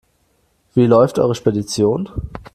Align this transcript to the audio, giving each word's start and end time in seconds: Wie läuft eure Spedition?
Wie 0.73 0.87
läuft 0.87 1.19
eure 1.19 1.35
Spedition? 1.35 2.09